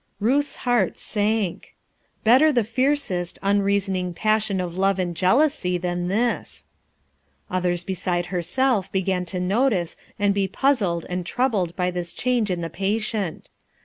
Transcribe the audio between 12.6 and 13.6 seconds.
the patient.